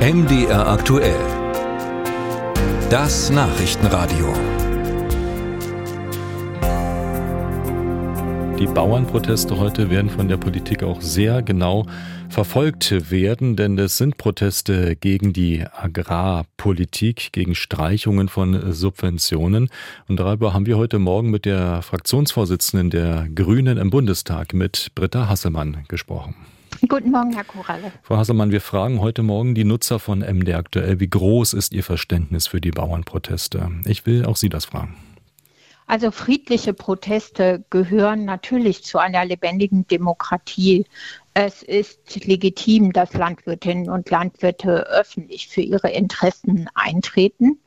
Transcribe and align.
MDR 0.00 0.66
aktuell. 0.66 1.20
Das 2.88 3.28
Nachrichtenradio. 3.28 4.32
Die 8.58 8.66
Bauernproteste 8.66 9.58
heute 9.58 9.90
werden 9.90 10.08
von 10.08 10.26
der 10.26 10.38
Politik 10.38 10.82
auch 10.84 11.02
sehr 11.02 11.42
genau 11.42 11.84
verfolgt 12.30 13.10
werden, 13.10 13.56
denn 13.56 13.78
es 13.78 13.98
sind 13.98 14.16
Proteste 14.16 14.96
gegen 14.96 15.34
die 15.34 15.66
Agrarpolitik, 15.70 17.28
gegen 17.32 17.54
Streichungen 17.54 18.30
von 18.30 18.72
Subventionen. 18.72 19.68
Und 20.08 20.18
darüber 20.18 20.54
haben 20.54 20.64
wir 20.64 20.78
heute 20.78 20.98
Morgen 20.98 21.28
mit 21.28 21.44
der 21.44 21.82
Fraktionsvorsitzenden 21.82 22.88
der 22.88 23.28
Grünen 23.34 23.76
im 23.76 23.90
Bundestag, 23.90 24.54
mit 24.54 24.92
Britta 24.94 25.28
Hasselmann, 25.28 25.84
gesprochen. 25.88 26.34
Guten 26.88 27.10
Morgen, 27.10 27.32
Herr 27.34 27.44
Koralle. 27.44 27.92
Frau 28.02 28.16
Hasselmann, 28.16 28.52
wir 28.52 28.60
fragen 28.60 29.00
heute 29.00 29.22
Morgen 29.22 29.54
die 29.54 29.64
Nutzer 29.64 29.98
von 29.98 30.20
MD 30.20 30.54
aktuell, 30.54 30.98
wie 30.98 31.08
groß 31.08 31.52
ist 31.52 31.72
Ihr 31.72 31.84
Verständnis 31.84 32.46
für 32.46 32.60
die 32.60 32.70
Bauernproteste? 32.70 33.70
Ich 33.84 34.06
will 34.06 34.24
auch 34.24 34.36
Sie 34.36 34.48
das 34.48 34.64
fragen. 34.64 34.96
Also 35.86 36.10
friedliche 36.12 36.72
Proteste 36.72 37.64
gehören 37.68 38.24
natürlich 38.24 38.84
zu 38.84 38.98
einer 38.98 39.24
lebendigen 39.24 39.86
Demokratie. 39.88 40.86
Es 41.34 41.62
ist 41.62 42.24
legitim, 42.24 42.92
dass 42.92 43.12
Landwirtinnen 43.12 43.90
und 43.90 44.08
Landwirte 44.08 44.86
öffentlich 44.86 45.48
für 45.48 45.62
ihre 45.62 45.90
Interessen 45.90 46.68
eintreten. 46.74 47.58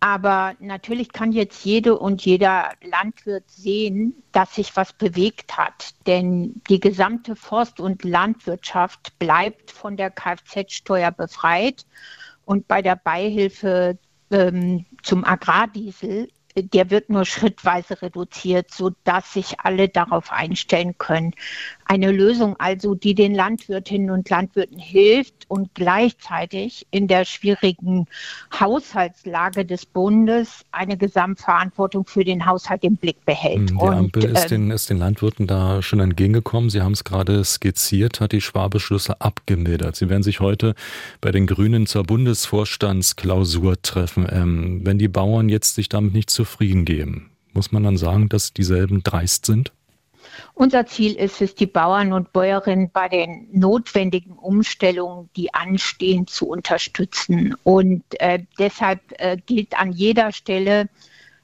Aber 0.00 0.54
natürlich 0.60 1.12
kann 1.12 1.32
jetzt 1.32 1.64
jede 1.64 1.98
und 1.98 2.24
jeder 2.24 2.70
Landwirt 2.82 3.50
sehen, 3.50 4.22
dass 4.30 4.54
sich 4.54 4.76
was 4.76 4.92
bewegt 4.92 5.56
hat. 5.56 5.94
Denn 6.06 6.62
die 6.68 6.78
gesamte 6.78 7.34
Forst- 7.34 7.80
und 7.80 8.04
Landwirtschaft 8.04 9.18
bleibt 9.18 9.72
von 9.72 9.96
der 9.96 10.10
Kfz-Steuer 10.10 11.10
befreit. 11.10 11.84
Und 12.44 12.68
bei 12.68 12.80
der 12.80 12.94
Beihilfe 12.96 13.98
ähm, 14.30 14.86
zum 15.02 15.24
Agrardiesel 15.24 16.28
der 16.62 16.90
wird 16.90 17.10
nur 17.10 17.24
schrittweise 17.24 18.00
reduziert, 18.02 18.70
sodass 18.70 19.32
sich 19.32 19.60
alle 19.60 19.88
darauf 19.88 20.32
einstellen 20.32 20.96
können. 20.98 21.32
Eine 21.84 22.12
Lösung 22.12 22.56
also, 22.58 22.94
die 22.94 23.14
den 23.14 23.34
Landwirtinnen 23.34 24.10
und 24.10 24.28
Landwirten 24.28 24.78
hilft 24.78 25.46
und 25.48 25.74
gleichzeitig 25.74 26.86
in 26.90 27.08
der 27.08 27.24
schwierigen 27.24 28.06
Haushaltslage 28.58 29.64
des 29.64 29.86
Bundes 29.86 30.66
eine 30.70 30.98
Gesamtverantwortung 30.98 32.04
für 32.06 32.24
den 32.24 32.44
Haushalt 32.44 32.84
im 32.84 32.96
Blick 32.96 33.24
behält. 33.24 33.70
Die 33.70 33.74
und, 33.74 33.94
Ampel 33.94 34.24
ist, 34.24 34.44
äh, 34.44 34.48
den, 34.48 34.70
ist 34.70 34.90
den 34.90 34.98
Landwirten 34.98 35.46
da 35.46 35.80
schon 35.80 36.00
entgegengekommen. 36.00 36.68
Sie 36.68 36.82
haben 36.82 36.92
es 36.92 37.04
gerade 37.04 37.42
skizziert, 37.42 38.20
hat 38.20 38.32
die 38.32 38.42
Schwabeschlüsse 38.42 39.20
abgemildert. 39.22 39.96
Sie 39.96 40.10
werden 40.10 40.22
sich 40.22 40.40
heute 40.40 40.74
bei 41.22 41.32
den 41.32 41.46
Grünen 41.46 41.86
zur 41.86 42.02
Bundesvorstandsklausur 42.02 43.80
treffen. 43.80 44.26
Ähm, 44.30 44.80
wenn 44.84 44.98
die 44.98 45.08
Bauern 45.08 45.48
jetzt 45.48 45.74
sich 45.74 45.88
damit 45.88 46.12
nicht 46.12 46.28
zufrieden 46.28 46.47
geben, 46.58 47.30
muss 47.52 47.72
man 47.72 47.82
dann 47.82 47.96
sagen, 47.96 48.28
dass 48.28 48.52
dieselben 48.52 49.02
dreist 49.02 49.46
sind? 49.46 49.72
Unser 50.54 50.86
Ziel 50.86 51.14
ist 51.14 51.40
es, 51.40 51.54
die 51.54 51.66
Bauern 51.66 52.12
und 52.12 52.32
Bäuerinnen 52.32 52.90
bei 52.90 53.08
den 53.08 53.48
notwendigen 53.52 54.32
Umstellungen, 54.32 55.30
die 55.36 55.54
anstehen, 55.54 56.26
zu 56.26 56.48
unterstützen. 56.48 57.54
Und 57.64 58.02
äh, 58.20 58.44
deshalb 58.58 59.00
äh, 59.18 59.36
gilt 59.44 59.78
an 59.78 59.92
jeder 59.92 60.32
Stelle 60.32 60.88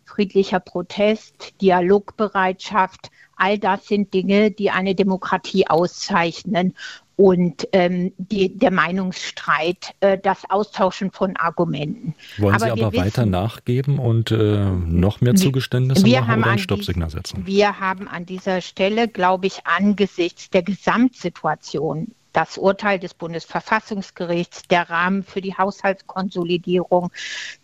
friedlicher 0.05 0.61
Protest, 0.61 1.61
Dialogbereitschaft. 1.61 3.11
All 3.36 3.58
das 3.58 3.86
sind 3.86 4.14
Dinge, 4.14 4.50
die 4.50 4.70
eine 4.70 4.94
Demokratie 4.94 5.66
auszeichnen 5.66 6.74
und 7.16 7.68
ähm, 7.72 8.12
die, 8.18 8.56
der 8.56 8.70
Meinungsstreit, 8.70 9.94
äh, 10.00 10.18
das 10.18 10.42
Austauschen 10.48 11.10
von 11.10 11.36
Argumenten. 11.36 12.14
Wollen 12.38 12.54
aber 12.54 12.64
Sie 12.64 12.70
aber 12.70 12.92
wissen, 12.92 13.04
weiter 13.04 13.26
nachgeben 13.26 13.98
und 13.98 14.30
äh, 14.30 14.64
noch 14.64 15.20
mehr 15.20 15.34
Zugeständnisse 15.34 16.05
wir 16.05 16.20
machen 16.22 16.40
oder 16.42 16.50
ein 16.50 16.58
Stoppsignal 16.58 17.11
setzen? 17.11 17.46
Wir 17.46 17.78
haben 17.78 18.08
an 18.08 18.27
dieser 18.27 18.61
Stelle, 18.61 19.08
glaube 19.08 19.46
ich, 19.46 19.66
angesichts 19.66 20.50
der 20.50 20.62
Gesamtsituation 20.62 22.14
das 22.34 22.58
Urteil 22.58 22.98
des 22.98 23.14
Bundesverfassungsgerichts, 23.14 24.62
der 24.68 24.90
Rahmen 24.90 25.22
für 25.22 25.40
die 25.40 25.56
Haushaltskonsolidierung, 25.56 27.11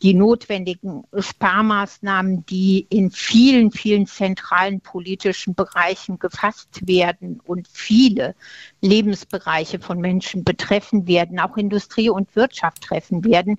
die 0.00 0.14
notwendigen 0.14 1.02
Sparmaßnahmen, 1.18 2.46
die 2.46 2.86
in 2.88 3.10
vielen, 3.10 3.72
vielen 3.72 4.06
zentralen 4.06 4.80
politischen 4.80 5.54
Bereichen 5.54 6.18
gefasst 6.18 6.86
werden 6.86 7.40
und 7.44 7.68
viele 7.68 8.34
Lebensbereiche 8.80 9.80
von 9.80 9.98
Menschen 10.00 10.44
betreffen 10.44 11.06
werden, 11.08 11.40
auch 11.40 11.56
Industrie 11.56 12.08
und 12.08 12.34
Wirtschaft 12.36 12.82
treffen 12.82 13.24
werden, 13.24 13.58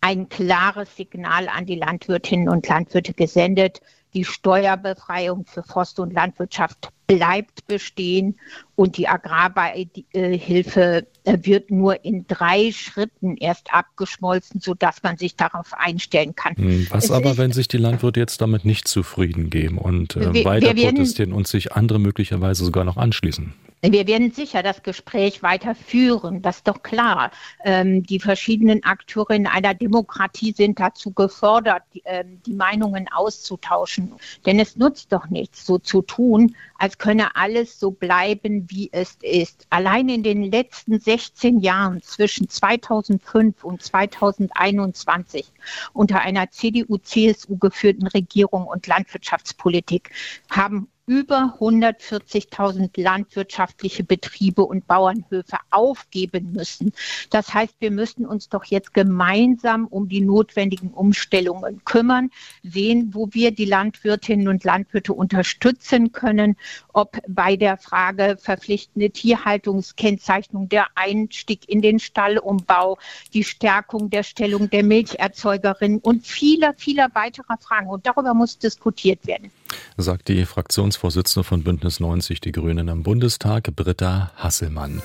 ein 0.00 0.28
klares 0.28 0.94
Signal 0.96 1.48
an 1.48 1.66
die 1.66 1.76
Landwirtinnen 1.76 2.48
und 2.48 2.68
Landwirte 2.68 3.14
gesendet. 3.14 3.80
Die 4.14 4.24
Steuerbefreiung 4.24 5.44
für 5.44 5.62
Forst- 5.62 6.00
und 6.00 6.12
Landwirtschaft 6.12 6.90
bleibt 7.08 7.66
bestehen 7.66 8.36
und 8.76 8.96
die 8.98 9.08
Agrarbeihilfe 9.08 11.06
äh, 11.24 11.38
wird 11.42 11.70
nur 11.72 12.04
in 12.04 12.26
drei 12.28 12.70
Schritten 12.70 13.36
erst 13.38 13.72
abgeschmolzen, 13.72 14.60
sodass 14.60 15.02
man 15.02 15.16
sich 15.16 15.34
darauf 15.34 15.72
einstellen 15.72 16.36
kann. 16.36 16.54
Hm, 16.54 16.86
was 16.90 17.06
es 17.06 17.10
aber, 17.10 17.36
wenn 17.38 17.50
sich 17.50 17.66
die 17.66 17.78
Landwirte 17.78 18.20
jetzt 18.20 18.40
damit 18.40 18.64
nicht 18.64 18.86
zufrieden 18.86 19.50
geben 19.50 19.78
und 19.78 20.16
äh, 20.16 20.34
wir, 20.34 20.44
weiter 20.44 20.76
wir 20.76 20.90
protestieren 20.90 21.32
und 21.32 21.48
sich 21.48 21.72
andere 21.72 21.98
möglicherweise 21.98 22.64
sogar 22.64 22.84
noch 22.84 22.98
anschließen? 22.98 23.54
Wir 23.80 24.08
werden 24.08 24.32
sicher 24.32 24.64
das 24.64 24.82
Gespräch 24.82 25.42
weiter 25.42 25.74
führen, 25.76 26.42
das 26.42 26.56
ist 26.56 26.68
doch 26.68 26.82
klar. 26.82 27.30
Ähm, 27.64 28.02
die 28.02 28.18
verschiedenen 28.18 28.82
Akteure 28.82 29.30
in 29.30 29.46
einer 29.46 29.72
Demokratie 29.72 30.52
sind 30.52 30.80
dazu 30.80 31.12
gefordert, 31.12 31.84
die, 31.94 32.02
ähm, 32.04 32.42
die 32.44 32.54
Meinungen 32.54 33.06
auszutauschen. 33.08 34.14
Denn 34.46 34.58
es 34.58 34.76
nutzt 34.76 35.12
doch 35.12 35.28
nichts, 35.30 35.64
so 35.64 35.78
zu 35.78 36.02
tun, 36.02 36.56
als 36.76 36.98
könne 36.98 37.36
alles 37.36 37.78
so 37.78 37.92
bleiben, 37.92 38.66
wie 38.68 38.88
es 38.90 39.16
ist. 39.22 39.66
Allein 39.70 40.08
in 40.08 40.24
den 40.24 40.42
letzten 40.42 40.98
16 40.98 41.60
Jahren 41.60 42.02
zwischen 42.02 42.48
2005 42.48 43.62
und 43.62 43.80
2021 43.80 45.52
unter 45.92 46.20
einer 46.20 46.50
CDU-CSU 46.50 47.58
geführten 47.58 48.08
Regierung 48.08 48.66
und 48.66 48.88
Landwirtschaftspolitik 48.88 50.10
haben 50.50 50.88
über 51.08 51.56
140.000 51.58 53.00
landwirtschaftliche 53.00 54.04
Betriebe 54.04 54.62
und 54.62 54.86
Bauernhöfe 54.86 55.56
aufgeben 55.70 56.52
müssen. 56.52 56.92
Das 57.30 57.54
heißt, 57.54 57.74
wir 57.80 57.90
müssen 57.90 58.26
uns 58.26 58.50
doch 58.50 58.64
jetzt 58.64 58.92
gemeinsam 58.92 59.86
um 59.86 60.08
die 60.10 60.20
notwendigen 60.20 60.90
Umstellungen 60.90 61.82
kümmern, 61.86 62.30
sehen, 62.62 63.10
wo 63.14 63.28
wir 63.32 63.52
die 63.52 63.64
Landwirtinnen 63.64 64.48
und 64.48 64.64
Landwirte 64.64 65.14
unterstützen 65.14 66.12
können, 66.12 66.56
ob 66.92 67.16
bei 67.26 67.56
der 67.56 67.78
Frage 67.78 68.36
verpflichtende 68.38 69.10
Tierhaltungskennzeichnung, 69.10 70.68
der 70.68 70.88
Einstieg 70.94 71.66
in 71.70 71.80
den 71.80 72.00
Stallumbau, 72.00 72.98
die 73.32 73.44
Stärkung 73.44 74.10
der 74.10 74.24
Stellung 74.24 74.68
der 74.68 74.84
Milcherzeugerinnen 74.84 76.00
und 76.00 76.26
vieler, 76.26 76.74
vieler 76.76 77.08
weiterer 77.14 77.56
Fragen. 77.58 77.88
Und 77.88 78.06
darüber 78.06 78.34
muss 78.34 78.58
diskutiert 78.58 79.26
werden 79.26 79.50
sagt 79.96 80.28
die 80.28 80.44
Fraktionsvorsitzende 80.44 81.44
von 81.44 81.62
Bündnis 81.64 82.00
90 82.00 82.40
Die 82.40 82.52
Grünen 82.52 82.88
im 82.88 83.02
Bundestag, 83.02 83.74
Britta 83.74 84.32
Hasselmann. 84.36 85.02